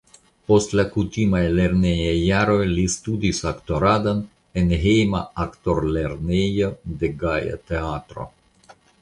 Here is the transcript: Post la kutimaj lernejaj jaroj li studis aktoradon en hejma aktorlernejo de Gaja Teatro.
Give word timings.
Post 0.51 0.71
la 0.77 0.83
kutimaj 0.93 1.41
lernejaj 1.57 2.15
jaroj 2.21 2.63
li 2.69 2.85
studis 2.93 3.41
aktoradon 3.51 4.25
en 4.63 4.73
hejma 4.87 5.23
aktorlernejo 5.45 6.73
de 7.05 7.13
Gaja 7.23 7.63
Teatro. 7.71 8.29